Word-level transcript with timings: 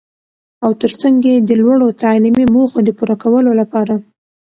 او 0.65 0.71
تر 0.81 0.91
څنګ 1.01 1.17
يې 1.29 1.35
د 1.39 1.49
لوړو 1.61 1.87
تعليمي 2.03 2.45
موخو 2.53 2.79
د 2.83 2.89
پوره 2.97 3.15
کولو 3.23 3.51
لپاره. 3.61 3.95